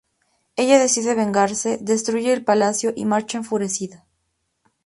Ella 0.55 0.79
decide 0.79 1.13
vengarse, 1.13 1.77
destruye 1.79 2.33
el 2.33 2.43
palacio 2.43 2.91
y 2.95 3.05
marcha 3.05 3.37
enfurecida. 3.37 4.03